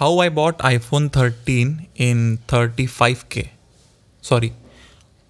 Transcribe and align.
how 0.00 0.18
I 0.18 0.30
bought 0.30 0.62
iPhone 0.66 1.06
13 1.14 1.72
in 2.04 2.38
35k. 2.48 3.42
Sorry, 4.24 4.52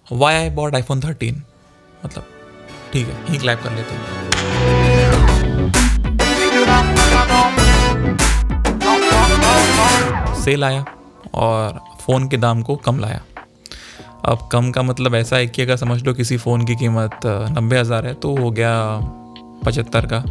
why 0.07 0.29
I 0.35 0.49
bought 0.49 0.75
iPhone 0.79 1.01
13. 1.05 1.41
मतलब 2.05 2.27
ठीक 2.93 3.07
है 3.07 3.13
यहीं 3.13 3.39
क्लैप 3.39 3.59
कर 3.63 3.71
लेते 3.71 3.93
हैं। 3.93 4.01
सेल 10.43 10.63
आया 10.63 10.85
और 11.33 11.79
फ़ोन 12.05 12.27
के 12.29 12.37
दाम 12.37 12.61
को 12.61 12.75
कम 12.85 12.99
लाया। 12.99 13.21
अब 14.25 14.47
कम 14.51 14.71
का 14.71 14.81
मतलब 14.83 15.15
ऐसा 15.15 15.35
है 15.35 15.47
कि 15.47 15.61
अगर 15.61 15.77
समझ 15.77 16.01
लो 16.03 16.13
किसी 16.13 16.37
फ़ोन 16.37 16.65
की 16.65 16.75
कीमत 16.75 17.19
नब्बे 17.57 17.79
हज़ार 17.79 18.07
है 18.07 18.13
तो 18.13 18.35
हो 18.37 18.51
गया 18.51 18.71
पचहत्तर 19.65 20.07
का। 20.13 20.23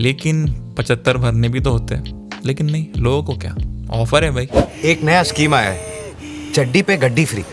लेकिन 0.00 0.46
पचहत्तर 0.78 1.16
भरने 1.16 1.48
भी 1.48 1.60
तो 1.60 1.70
होते 1.72 1.94
हैं। 1.94 2.25
लेकिन 2.44 2.70
नहीं 2.70 2.86
लोगों 2.96 3.22
को 3.22 3.36
क्या? 3.36 3.54
ऑफ़र 3.92 4.24
है 4.24 4.30
भाई। 4.30 4.48
एक 4.84 5.02
नया 5.02 5.22
स्कीम 5.22 5.54
आया 5.54 5.70
है। 5.70 6.52
चड्डी 6.52 6.82
पे 6.82 6.96
गड्डी 6.96 7.24
फ्री 7.24 7.44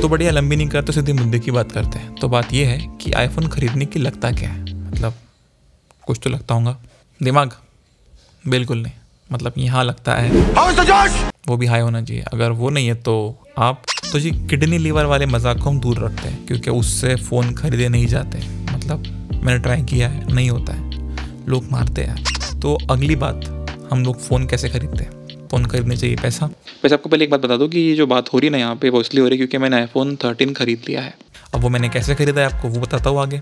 तो 0.00 0.08
बढ़िया 0.08 0.30
लंबी 0.30 0.56
नहीं 0.56 0.68
करते 0.68 0.92
सीधे 0.92 1.12
मुद्दे 1.12 1.38
की 1.38 1.50
बात 1.50 1.72
करते 1.72 1.98
हैं। 1.98 2.14
तो 2.14 2.28
बात 2.28 2.52
यह 2.52 2.68
है 2.68 2.78
कि 3.00 3.12
आईफोन 3.12 3.46
खरीदने 3.48 3.86
की 3.86 4.00
लगता 4.00 4.30
क्या 4.32 4.48
है? 4.48 4.62
मतलब 4.86 5.14
कुछ 6.06 6.18
तो 6.24 6.30
लगता 6.30 6.54
होगा। 6.54 6.76
दिमाग? 7.20 7.52
बिल्कुल 8.44 8.78
नहीं। 8.78 8.92
मतलब 9.30 9.54
यहाँ 9.58 9.84
लगता 9.84 10.14
है। 10.14 10.30
वो 11.48 11.56
भी 11.56 11.66
हाई 11.66 11.80
होना 11.80 12.02
चाहिए। 12.02 12.22
अगर 12.22 12.50
वो 12.50 12.70
नहीं 12.70 12.86
है 12.86 12.94
तो 12.94 13.14
आप 13.58 13.82
तो 14.12 14.18
जी 14.18 14.30
किडनी 14.30 14.78
लीवर 14.78 15.04
वाले 15.04 15.26
मज़ाक 15.26 15.58
को 15.58 15.70
हम 15.70 15.78
दूर 15.80 15.98
रखते 15.98 16.28
हैं 16.28 16.46
क्योंकि 16.46 16.70
उससे 16.70 17.14
फ़ोन 17.18 17.52
खरीदे 17.54 17.88
नहीं 17.88 18.06
जाते। 18.06 18.38
मतलब 18.72 19.06
मैंने 19.44 19.58
ट्राई 19.58 19.82
किया 19.82 20.08
है 20.08 20.34
नहीं 20.34 20.50
होता 20.50 20.72
है। 20.72 21.46
लोग 21.46 21.70
मारते 21.70 22.02
हैं। 22.02 22.60
तो 22.60 22.78
अगली 22.90 23.16
बात 23.16 23.44
हम 23.92 24.04
लोग 24.04 24.20
फ़ोन 24.20 24.46
कैसे 24.46 24.68
खरीदते 24.68 25.04
हैं? 25.04 25.48
फ़ोन 25.48 25.64
खरीदने 25.64 25.96
चाहिए 25.96 26.16
पैसा। 26.16 26.46
वैसे 26.84 26.94
आपको 26.94 27.08
पहले 27.08 27.24
एक 27.24 27.30
बात 27.30 27.40
बता 27.40 27.56
दो 27.56 27.68
कि 27.68 27.80
ये 27.80 27.94
जो 27.94 28.06
बात 28.06 28.32
हो 28.32 28.38
रही 28.38 28.46
है 28.46 28.52
ना 28.52 28.58
यहाँ 28.58 28.76
पे 28.76 28.90
वो 28.90 29.00
इसलिए 29.00 29.22
हो 29.22 29.28
रही 29.28 29.38
है 29.38 29.46
क्योंकि 29.46 29.58
मैंने 29.58 29.76
आईफोन 29.76 30.16
थर्टीन 30.16 30.52
खरीद 30.52 30.82
लिया 30.88 31.00
है। 31.00 31.14
अब 31.54 31.60
वो 31.60 31.68
मैंने 31.68 31.88
कैसे 31.88 32.14
खरीदा 32.14 32.40
है 32.40 32.46
आपको 32.46 32.68
वो 32.68 32.80
बताता 32.80 33.10
हूँ 33.10 33.20
आगे। 33.20 33.40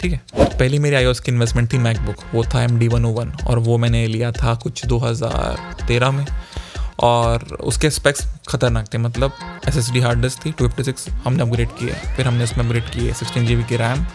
ठीक 0.00 0.12
है? 0.12 0.20
पहली 0.38 0.78
मेरी 0.78 0.96
आई 0.96 1.04
की 1.04 1.32
इन्वेस्टमेंट 1.32 1.72
थी 1.72 1.78
मैकबुक 1.78 2.16
वो 2.34 2.44
था 2.44 2.62
M 2.62 2.78
D 2.78 2.88
one 2.88 3.04
O 3.04 3.10
one 3.10 3.32
और 3.46 3.58
वो 3.58 3.78
मैंने 3.78 4.06
लिया 4.06 4.32
था 4.32 4.54
कुछ 4.54 4.86
2013 4.86 6.10
में। 6.10 6.26
और 7.00 7.42
उसके 7.60 7.90
स्पेक्स 7.90 8.26
खतरनाक 8.52 8.92
थे। 8.94 8.98
मतलब 8.98 9.32
S 9.68 9.76
S 9.76 9.90
D 9.90 10.00
hard 10.00 10.22
disk 10.22 10.44
थी 10.44 10.52
टू 10.52 10.68
फिफ्टी 10.68 10.84
सिक्स 10.84 11.08
हमने 11.24 11.42
अपग्रेड 11.42 11.68
किया। 11.78 11.94
फिर 12.16 12.26
हमने 12.26 12.44
उसमें 12.44 12.64
अपग्रेड 12.64 12.90
किए 12.90 13.12
सिक्सटीन 13.14 13.46
जी 13.46 13.56
बी 13.56 13.64
की 13.64 13.76
रैम 13.76 14.06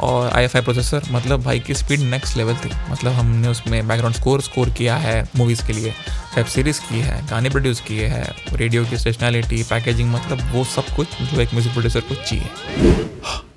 और 0.00 0.28
आई 0.28 0.44
एफ़ 0.44 0.56
आई 0.56 0.62
प्रोसेसर 0.62 1.02
मतलब 1.12 1.42
भाई 1.42 1.60
की 1.60 1.74
स्पीड 1.74 2.00
नेक्स्ट 2.00 2.36
लेवल 2.36 2.54
थी। 2.54 2.70
मतलब 2.90 3.12
हमने 3.12 3.48
उसमें 3.48 3.86
बैकग्राउंड 3.88 4.16
स्कोर 4.16 4.40
स्कोर 4.42 4.70
किया 4.70 4.96
है 4.96 5.22
मूवीज़ 5.36 5.66
के 5.66 5.72
लिए 5.72 5.90
वेब 6.36 6.46
सीरीज़ 6.46 6.80
की 6.80 7.00
है, 7.00 7.20
गाने 7.26 7.50
प्रोड्यूस 7.50 7.80
किए 7.80 8.06
हैं 8.06 8.56
रेडियो 8.56 8.84
की 8.84 8.98
स्टेशनैलिटी 8.98 9.62
पैकेजिंग 9.62 10.12
मतलब 10.12 10.50
वो 10.54 10.64
सब 10.66 10.94
कुछ 10.96 11.22
जो 11.22 11.40
एक 11.40 11.54
म्यूज़िक 11.54 11.72
प्रोड्यूसर 11.72 12.00
को 12.00 12.14
चाहिए। 12.14 13.00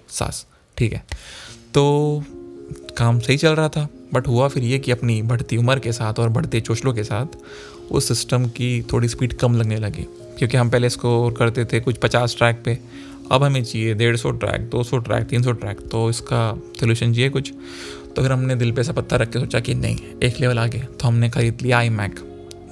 सास, 0.10 0.46
ठीक 0.78 0.94
है। 0.94 1.04
तो 1.74 2.24
काम 2.98 3.20
सही 3.20 3.38
चल 3.38 3.56
रहा 3.56 3.70
था 3.70 3.88
बट 4.14 4.28
हुआ 4.28 4.48
फिर 4.48 4.64
ये 4.64 4.78
कि 4.80 4.92
अपनी 4.92 5.22
बढ़ती 5.22 5.58
उम्र 5.58 5.80
के 5.80 5.92
साथ 5.92 6.20
और 6.20 6.30
बढ़ते 6.30 6.62
चोचलों 6.62 6.94
के 6.94 7.04
साथ 7.04 7.38
उस 7.92 8.08
सिस्टम 8.08 8.46
की 8.50 8.70
थोड़ी 8.94 9.08
स्पीड 9.08 9.34
कम 9.34 9.56
लगने 9.56 9.78
लगी। 9.78 10.06
क्योंकि 10.40 10.58
हम 10.58 10.70
पहले 10.70 10.90
स्कोर 10.90 11.34
करते 11.34 11.66
थे 11.66 11.80
कुछ 11.80 11.98
पचास 11.98 12.36
ट्रैक 12.38 12.62
पे, 12.66 12.78
अब 13.32 13.44
हमें 13.44 13.64
चाहिए 13.64 13.94
डेढ़ 13.94 14.16
सौ 14.18 14.32
ट्रैक 14.34 14.70
दो 14.70 14.84
सौ 14.84 14.98
ट्रैक 15.00 15.24
तीन 15.24 15.44
सौ 15.44 15.52
ट्रैक 15.54 15.80
तो 15.92 16.10
इसका 16.10 16.54
सोल्यूशन 16.80 17.14
चाहिए 17.14 17.30
कुछ। 17.30 17.52
तो 18.16 18.22
फिर 18.22 18.32
हमने 18.32 18.56
दिल 18.56 18.72
पे 18.72 18.84
सा 18.84 18.94
पत्ता 18.94 19.16
रख 19.16 19.30
के 19.30 19.40
सोचा 19.40 19.60
कि 19.60 19.74
नहीं, 19.76 19.98
एक 20.24 20.40
लेवल 20.40 20.60
आगे 20.60 20.80
तो 20.80 21.08
हमने 21.08 21.30
खरीद 21.30 21.62
लिया 21.62 21.78
आई 21.78 21.90
मैक 21.92 22.20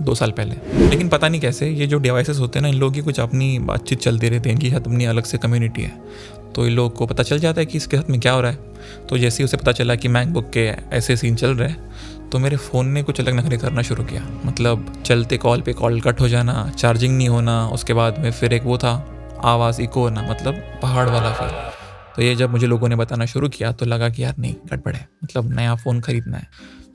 दो 0.02 0.16
साल 0.16 0.31
पहले। 0.31 0.88
लेकिन 0.88 1.09
पता 1.09 1.28
नहीं 1.28 1.41
कैसे, 1.41 1.69
ये 1.69 1.88
जो 1.88 1.97
डिवाइसेस 2.00 2.39
होते 2.39 2.59
हैं 2.59 2.61
ना, 2.61 2.69
इन 2.69 2.75
लोगों 2.75 2.94
की 2.94 3.02
कुछ 3.02 3.19
अपनी 3.19 3.58
बातचीत 3.61 4.00
चलती 4.00 4.30
रहती 4.30 4.50
है 4.50 4.56
इनकी 4.56 4.73
अपनी 4.75 5.06
अलग 5.06 5.23
से 5.23 5.38
कम्युनिटी 5.38 5.81
है। 5.81 6.02
तो 6.55 6.65
इन 6.67 6.73
लोगों 6.73 6.89
को 6.89 7.05
पता 7.05 7.23
चल 7.23 7.39
जाता 7.39 7.61
है 7.61 7.65
कि 7.65 7.78
इसके 7.78 7.97
साथ 7.97 8.09
में 8.09 8.19
क्या 8.19 8.33
हो 8.33 8.41
रहा 8.41 8.51
है। 8.51 9.07
तो 9.09 9.17
जैसे 9.17 9.44
ही 9.44 9.45
उसे 9.45 9.57
पता 9.57 9.72
चला 9.72 9.95
कि 9.95 10.07
मैकबुक 10.07 10.50
के 10.50 10.66
ऐसे 10.94 11.16
सीन 11.17 11.35
चल 11.35 11.55
रहे 11.55 11.69
हैं 11.69 12.29
तो 12.29 12.39
मेरे 12.39 12.57
फ़ोन 12.57 12.88
ने 12.88 13.03
कुछ 13.03 13.19
अलग 13.19 13.33
नखरे 13.35 13.57
करना 13.57 13.81
शुरू 13.81 14.03
किया। 14.03 14.28
मतलब 14.45 14.94
चलते 15.05 15.38
कॉल 15.38 15.61
पे 15.61 15.73
कॉल 15.73 16.00
कट 16.01 16.22
हो 16.22 16.28
जाना 16.29 16.72
चार्जिंग 16.78 17.17
नहीं 17.17 17.29
होना, 17.29 17.67
उसके 17.67 17.94
बाद 17.94 18.19
में 18.19 18.31
फिर 18.31 18.53
एक 18.53 18.63
वो 18.63 18.78
था, 18.78 18.94
आवाज़ 19.44 19.81
इको 19.81 20.01
होना 20.01 20.22
मतलब 20.22 20.61
पहाड़ 20.81 21.09
वाला 21.09 21.33
फिर 21.33 21.72
तो 22.16 22.22
ये 22.22 22.35
जब 22.35 22.50
मुझे 22.50 22.67
लोगों 22.67 22.88
ने 22.89 22.95
बताना 22.95 23.25
शुरू 23.25 23.49
किया 23.49 23.72
तो 23.72 23.85
लगा 23.85 24.09
कि 24.09 24.23
यार 24.23 24.35
नहीं 24.39 24.55
गड़बड़ 24.72 24.95
है। 24.95 25.07
मतलब 25.23 25.53
नया 25.53 25.75
फ़ोन 25.75 26.01
ख़रीदना 26.01 26.38
है। 26.38 26.47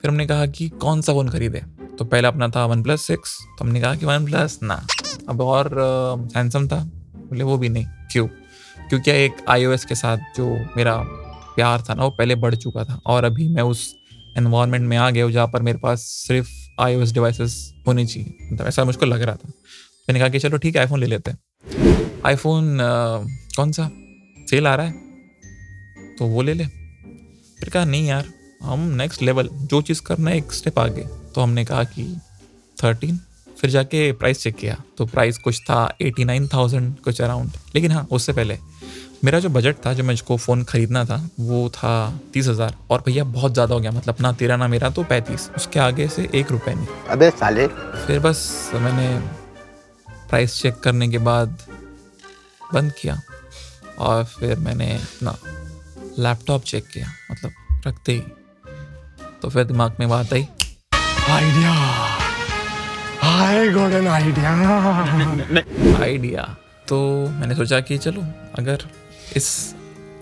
फिर 0.02 0.10
हमने 0.10 0.26
कहा 0.26 0.46
कि 0.46 0.68
कौन 0.68 1.00
सा 1.02 1.12
फ़ोन 1.12 1.28
खरीदे? 1.28 1.62
तो 1.98 2.04
पहला 2.04 2.28
अपना 2.28 2.48
था 2.48 2.64
वन 2.66 2.82
प्लस 2.82 3.02
सिक्स 3.02 3.38
तो 3.58 3.64
हमने 3.64 3.80
कहा 3.80 3.94
कि 3.94 4.06
वन 4.06 4.24
प्लस 4.24 4.58
ना। 4.62 4.80
अब 5.28 5.40
और 5.40 5.70
सैमसंग 6.32 6.68
था। 6.68 6.78
बोले 7.28 7.44
वो 7.44 7.56
भी 7.58 7.68
नहीं। 7.68 7.86
क्यों? 8.12 8.26
क्योंकि 8.88 9.10
एक 9.10 9.36
आईओएस 9.48 9.84
के 9.84 9.94
साथ 9.94 10.16
जो 10.36 10.66
मेरा 10.76 10.96
प्यार 11.56 11.82
था 11.90 11.94
ना, 11.94 12.04
वो 12.04 12.10
पहले 12.10 12.34
बढ़ 12.34 12.54
चुका 12.54 12.84
था 12.84 13.00
और 13.06 13.24
अभी 13.24 13.48
मैं 13.48 13.62
उस 13.62 13.94
एनवायरनमेंट 14.36 14.84
में 14.84 14.96
आ 14.96 15.10
गया 15.10 15.24
हूँ 15.24 15.32
जहाँ 15.32 15.46
पर 15.48 15.62
मेरे 15.62 15.78
पास 15.78 16.00
सिर्फ़ 16.00 16.48
आई 16.80 16.96
ओ 16.96 17.04
डिवाइसेस 17.04 17.74
होने 17.86 18.06
चाहिए। 18.06 18.52
मतलब 18.52 18.66
ऐसा 18.66 18.84
मुझको 18.84 19.06
लग 19.06 19.22
रहा 19.22 19.34
था। 19.34 19.48
मैंने 20.08 20.18
कहा 20.18 20.28
कि 20.28 20.38
चलो 20.38 20.58
ठीक 20.58 20.74
है 20.76 20.80
आईफोन 20.80 21.00
ले 21.00 21.06
लेते 21.06 21.30
हैं। 21.30 21.38
आईफोन 22.26 22.78
कौन 23.56 23.72
सा? 23.72 23.90
सेल 24.50 24.66
आ 24.66 24.74
रहा 24.74 24.86
है। 24.86 24.92
तो 26.18 26.26
वो 26.26 26.42
ले 26.42 26.54
ले। 26.54 26.66
फिर 27.58 27.68
कहा, 27.68 27.84
नहीं 27.84 28.06
यार, 28.06 28.26
हम 28.62 28.80
नेक्स्ट 28.80 29.22
लेवल 29.22 29.48
जो 29.52 29.82
चीज़ 29.82 30.02
करना 30.02 30.30
है, 30.30 30.36
एक 30.36 30.52
स्टेप 30.52 30.78
आगे। 30.78 31.04
तो 31.34 31.40
हमने 31.40 31.64
कहा 31.64 31.84
कि 31.84 32.20
थर्टीन 32.84 33.18
फिर 33.60 33.70
जाके 33.70 34.12
प्राइस 34.12 34.42
चेक 34.42 34.56
किया। 34.56 34.76
तो 34.98 35.06
प्राइस 35.06 35.38
कुछ 35.38 35.60
था 35.60 35.96
एटी 36.00 36.24
नाइन 36.24 36.48
थाउज़ेंड 36.48 36.98
कुछ 36.98 37.20
अराउंड 37.20 37.50
लेकिन 37.74 37.90
हाँ 37.90 38.06
उससे 38.10 38.32
पहले 38.32 38.58
मेरा 39.24 39.38
जो 39.40 39.48
बजट 39.48 39.76
था 39.86 39.92
जो 39.92 40.04
मुझको 40.04 40.36
फ़ोन 40.36 40.62
ख़रीदना 40.64 41.04
था 41.04 41.16
वो 41.40 41.68
था 41.70 41.92
तीस 42.34 42.48
हज़ार। 42.48 42.74
और 42.90 43.02
भैया 43.06 43.24
बहुत 43.26 43.52
ज़्यादा 43.52 43.74
हो 43.74 43.80
गया। 43.80 43.90
मतलब 43.90 44.16
ना 44.20 44.32
तेरा 44.34 44.56
ना 44.56 44.68
मेरा 44.68 44.90
तो 44.90 45.02
पैंतीस। 45.04 45.48
उसके 45.56 45.80
आगे 45.80 46.08
से 46.08 46.28
एक 46.34 46.50
रुपये 46.52 46.74
नहीं। 46.74 46.86
अबे 47.10 47.30
साले। 47.32 47.66
फिर 48.06 48.20
बस 48.20 48.70
मैंने 48.74 49.08
प्राइस 50.28 50.60
चेक 50.62 50.78
करने 50.80 51.08
के 51.08 51.18
बाद 51.20 51.58
बंद 52.72 52.92
किया। 53.00 53.20
और 53.98 54.24
फिर 54.26 54.58
मैंने 54.58 54.92
अपना 54.94 55.36
लैपटॉप 56.18 56.62
चेक 56.64 56.86
किया। 56.88 57.12
मतलब 57.30 57.86
रखते 57.86 58.12
ही। 58.12 58.22
तो 59.42 59.48
फिर 59.48 59.64
दिमाग 59.64 59.96
में 60.00 60.08
बात 60.08 60.32
आई। 60.32 60.46
Idea 61.30 61.72
I 63.24 63.68
got 63.70 63.92
an 63.92 64.06
idea 64.08 64.50
idea 66.02 66.42
तो 66.88 66.98
मैंने 67.30 67.54
सोचा 67.54 67.80
कि 67.80 67.98
चलो 67.98 68.22
अगर 68.58 68.78
इस 69.36 69.74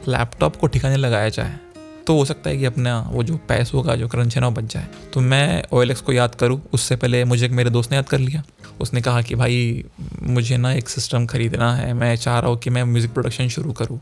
लैपटॉप 0.09 0.57
को 0.57 0.67
ठिकाने 0.67 0.97
लगाया 0.97 1.29
जाए 1.29 1.59
तो 2.07 2.15
हो 2.17 2.25
सकता 2.25 2.51
है 2.51 2.57
कि 2.57 2.65
अपना 2.65 3.01
वो 3.01 3.23
जो 3.23 3.37
पैसों 3.37 3.83
का 3.83 3.97
जो 3.97 4.09
क्रंच 4.09 4.35
है 4.35 4.41
ना 4.41 4.51
बच 4.51 4.65
जाए। 4.65 4.87
तो 5.13 5.21
मैं 5.21 5.63
ओ 5.73 5.85
को 6.07 6.13
याद 6.13 6.35
करूँ। 6.35 6.63
उससे 6.73 6.97
पहले 6.97 7.25
मुझे 7.25 7.49
मेरे 7.49 7.71
दोस्त 7.71 7.91
ने 7.91 7.97
याद 7.97 8.09
कर 8.09 8.19
लिया। 8.19 8.43
उसने 8.81 9.01
कहा 9.01 9.23
कि, 9.23 9.35
भाई, 9.35 9.85
मुझे 10.23 10.57
ना 10.57 10.73
एक 10.73 10.89
सिस्टम 10.89 11.27
ख़रीदना 11.27 11.75
है। 11.75 11.95
मैं 11.95 12.17
चाह 12.17 12.39
रहा 12.39 12.51
हूँ 12.51 12.59
कि 12.59 12.71
मैं 12.71 12.85
म्यूज़िक 12.85 13.13
प्रोडक्शन 13.13 13.49
शुरू 13.49 13.73
करूँ। 13.73 14.01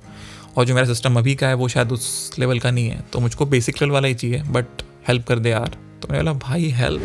और 0.56 0.64
जो 0.64 0.74
मेरा 0.74 0.86
सिस्टम 0.86 1.16
अभी 1.16 1.34
का 1.34 1.48
है, 1.48 1.54
वो 1.54 1.68
शायद 1.68 1.92
उस 1.92 2.32
लेवल 2.38 2.58
का 2.58 2.70
नहीं 2.70 2.88
है। 2.88 3.04
तो 3.12 3.20
मुझको 3.20 3.46
बेसिक 3.46 3.82
लेवल 3.82 3.92
वाला 3.92 4.08
ही 4.08 4.14
चाहिए 4.14 4.42
बट 4.42 4.82
हेल्प 5.08 5.26
कर 5.26 5.38
दे 5.38 5.50
यार। 5.50 5.76
तो 6.02 6.08
मैंने 6.10 6.24
बोला, 6.24 6.32
भाई 6.32 6.70
हेल्प 6.70 7.02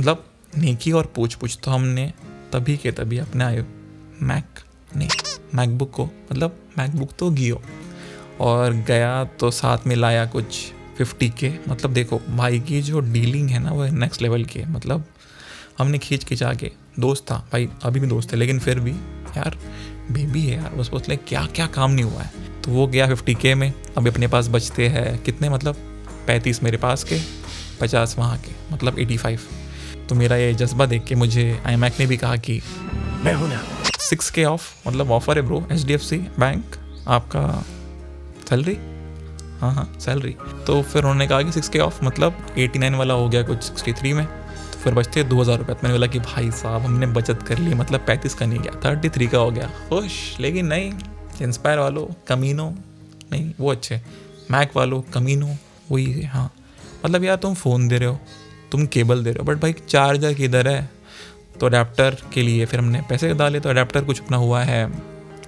मतलब 0.00 0.24
नेकी 0.58 0.92
और 0.92 1.12
पूछ 1.16 1.34
पूछ 1.34 1.58
तो 1.64 1.70
हमने 1.70 2.12
तभी 2.52 2.76
के 2.76 2.92
तभी 2.92 3.18
अपने 3.18 3.44
आए 3.44 3.64
मैक 4.22 4.60
नहीं 4.96 5.08
मैकबुक 5.54 5.90
को 5.90 6.04
मतलब 6.04 6.58
मैकबुक 6.78 7.10
तो 7.18 7.30
गियो 7.30 7.62
और 8.40 8.72
गया 8.72 9.24
तो 9.24 9.50
साथ 9.50 9.78
में 9.86 9.96
लाया 9.96 10.26
कुछ 10.26 10.72
फिफ्टी 10.98 11.28
के 11.28 11.52
मतलब 11.68 11.92
देखो 11.92 12.20
भाई 12.30 12.60
की 12.60 12.82
जो 12.82 13.00
डीलिंग 13.00 13.50
है 13.50 13.58
ना 13.58 13.70
वो 13.70 13.86
नेक्स्ट 13.86 14.22
लेवल 14.22 14.44
की 14.44 14.58
है 14.58 14.70
मतलब 14.72 15.04
हमने 15.78 15.98
खींच 15.98 16.24
खिंचा 16.24 16.52
के 16.54 16.70
दोस्त 17.00 17.24
था, 17.30 17.48
भाई 17.52 17.68
अभी 17.82 18.00
भी 18.00 18.06
दोस्त 18.06 18.32
है, 18.32 18.38
लेकिन 18.38 18.58
फिर 18.58 18.80
भी 18.80 18.90
यार 19.36 19.58
बेबी 20.10 20.46
है 20.46 20.56
यार, 20.56 20.74
बस 20.74 20.88
बोलते 20.88 21.16
क्या 21.16 21.46
क्या 21.46 21.66
काम 21.66 21.90
नहीं 21.90 22.04
हुआ 22.04 22.22
है। 22.22 22.30
तो 22.62 22.72
वो 22.72 22.86
गया 22.86 23.06
फिफ्टी 23.06 23.34
के 23.34 23.54
में, 23.54 23.72
अभी 23.96 24.10
अपने 24.10 24.26
पास 24.26 24.48
बचते 24.48 24.88
हैं, 24.88 25.22
कितने 25.22 25.50
मतलब 25.50 25.74
पैंतीस 26.26 26.62
मेरे 26.62 26.76
पास 26.76 27.04
के, 27.04 27.20
पचास 27.80 28.16
वहाँ 28.18 28.38
के 28.38 28.74
मतलब 28.74 28.98
एटी 28.98 29.16
फाइव 29.16 29.40
तो 30.08 30.14
मेरा 30.14 30.36
ये 30.36 30.54
जज्बा 30.54 30.86
देख 30.86 31.04
के 31.04 31.14
मुझे 31.14 31.62
आई 31.66 31.76
ने 31.76 32.06
भी 32.06 32.16
कहा 32.16 32.36
कि 32.36 32.60
मैं 33.24 33.34
हूँ 33.34 33.48
ना 33.48 33.60
सिक्स 34.06 34.30
के 34.30 34.44
ऑफ़ 34.44 34.88
मतलब 34.88 35.10
ऑफ़र 35.10 35.38
है 35.38 35.42
bro 35.42 35.64
H 35.72 35.84
D 35.84 35.94
F 35.94 36.02
C 36.02 36.16
bank 36.38 36.76
आपका 37.08 37.42
सैलरी 38.48 38.76
हाँ 39.60 39.72
हाँ 39.72 39.92
सैलरी 40.00 40.34
तो 40.66 40.80
फिर 40.82 41.02
उन्होंने 41.02 41.26
कहा 41.26 41.42
कि 41.42 41.52
सिक्स 41.52 41.68
के 41.68 41.78
ऑफ़ 41.78 42.04
मतलब 42.04 42.46
एटी 42.58 42.78
नाइन 42.78 42.94
वाला 42.94 43.14
हो 43.14 43.28
गया 43.28 43.42
कुछ 43.42 43.62
सिक्सटी 43.62 43.92
थ्री 43.92 44.12
में 44.12 44.24
तो 44.24 44.78
फिर 44.78 44.94
बचते 44.94 45.22
दो 45.24 45.40
हज़ार 45.40 45.58
रुपये। 45.58 45.74
मैंने 45.74 45.92
बोला 45.92 46.06
कि 46.06 46.18
भाई 46.20 46.50
साहब, 46.50 46.82
हमने 46.82 47.06
बचत 47.08 47.42
कर 47.42 47.58
ली 47.58 47.74
मतलब 47.74 48.00
पैंतीस 48.00 48.34
का 48.34 48.46
नहीं 48.46 48.58
गया 48.58 48.80
थर्टी 48.84 49.08
थ्री 49.08 49.26
का 49.26 49.38
हो 49.38 49.50
गया। 49.50 49.70
खुश, 49.88 50.36
लेकिन 50.40 50.66
नहीं 50.66 50.92
इंस्पायर 51.42 51.78
वालों, 51.78 52.06
कमीनो, 52.28 52.68
नहीं, 53.32 53.52
वो 53.60 53.70
अच्छे 53.70 54.00
मैक 54.50 54.76
वालों, 54.76 55.00
कमीनो, 55.14 55.56
वही 55.90 56.10
है 56.12 56.26
हाँ। 56.26 56.50
मतलब 57.04 57.24
यार 57.24 57.36
तुम 57.36 57.54
फ़ोन 57.54 57.88
दे 57.88 57.98
रहे 57.98 58.08
हो, 58.08 58.18
तुम 58.72 58.86
केबल 58.86 59.24
दे 59.24 59.30
रहे 59.30 59.38
हो 59.38 59.52
बट 59.52 59.60
भाई 59.62 59.72
चार्जर 59.88 60.34
किधर 60.34 60.68
है? 60.68 60.90
तो 61.56 61.66
अडेप्टर 61.66 62.16
के 62.32 62.42
लिए 62.42 62.66
फिर 62.66 62.80
हमने 62.80 63.00
पैसे 63.08 63.32
डाले 63.34 63.60
तो 63.60 63.68
अडेप्टर 63.68 64.04
कुछ 64.04 64.20
अपना 64.22 64.36
हुआ 64.36 64.62
है 64.62 64.88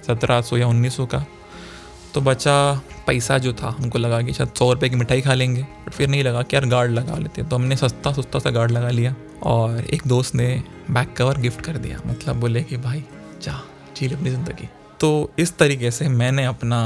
सत्रह 0.07 0.41
सौ 0.41 0.57
या 0.57 0.67
उन्नीस 0.67 0.95
सौ 0.97 1.05
का। 1.05 1.25
तो 2.13 2.21
बचा 2.21 2.55
पैसा 3.07 3.37
जो 3.37 3.51
था, 3.53 3.69
हमको 3.69 3.97
लगा 3.97 4.21
कि 4.21 4.33
शायद 4.33 4.49
सौ 4.49 4.71
रुपये 4.73 4.89
की 4.89 4.95
मिठाई 4.95 5.21
खा 5.21 5.33
लेंगे 5.33 5.61
बट 5.61 5.91
फिर 5.91 6.07
नहीं 6.09 6.23
लगा 6.23 6.41
कि 6.41 6.55
यार 6.55 6.65
गार्ड 6.65 6.91
लगा 6.91 7.17
लेते 7.17 7.43
तो 7.43 7.55
हमने 7.55 7.75
सस्ता 7.77 8.11
सस्ता 8.13 8.39
सा 8.39 8.49
गार्ड 8.49 8.71
लगा 8.71 8.89
लिया 8.89 9.13
और 9.43 9.79
एक 9.83 10.07
दोस्त 10.07 10.35
ने 10.35 10.47
बैक 10.91 11.13
कवर 11.17 11.37
गिफ्ट 11.37 11.61
कर 11.61 11.77
दिया। 11.77 11.99
मतलब 12.07 12.39
बोले 12.39 12.63
कि 12.63 12.77
भाई, 12.79 13.03
जा 13.43 13.61
चील 13.95 14.15
अपनी 14.15 14.29
ज़िंदगी। 14.29 14.69
तो 14.99 15.31
इस 15.39 15.57
तरीके 15.57 15.91
से 15.91 16.07
मैंने 16.09 16.45
अपना 16.45 16.79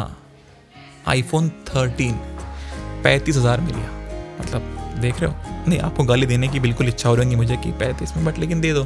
आईफोन 1.08 1.50
थर्टीन 1.68 2.14
पैंतीस 3.04 3.38
हज़ार 3.38 3.62
में 3.62 3.72
लिया। 3.74 4.03
मतलब 4.40 4.98
देख 5.02 5.20
रहे 5.22 5.32
हो? 5.32 5.64
नहीं, 5.68 5.80
आपको 5.80 6.04
गाली 6.04 6.26
देने 6.26 6.48
की 6.48 6.60
बिल्कुल 6.60 6.88
इच्छा 6.88 7.10
हो 7.10 7.16
रही 7.16 7.36
मुझे 7.36 7.58
कि 7.58 7.72
पैंतीस 7.72 8.16
में 8.18 8.26
बट 8.26 8.40
लेकिन 8.40 8.62
दे 8.62 8.74
दो। 8.74 8.84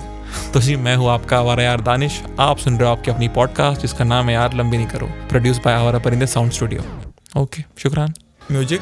तो 0.54 0.62
जी, 0.62 0.76
मैं 0.76 0.96
हूँ 0.96 1.10
आपका 1.10 1.38
आवारा 1.38 1.64
यार 1.64 1.82
दानिश। 1.82 2.22
आप 2.40 2.58
सुन 2.58 2.78
रहे 2.78 2.90
हो 2.90 2.96
आपकी 2.96 3.12
अपनी 3.12 3.28
पॉडकास्ट 3.30 3.82
जिसका 3.82 4.06
नाम 4.06 4.28
है 4.28 4.34
यार 4.34 4.54
लंबी 4.54 4.78
नहीं 4.78 4.88
करो। 4.88 5.08
Produce 5.30 5.60
by 5.66 5.74
Awara 5.74 6.00
Parinde 6.00 6.28
sound 6.28 6.52
studio 6.52 7.42
okay 7.42 7.64
शुक्रान। 7.78 8.14
Music 8.52 8.82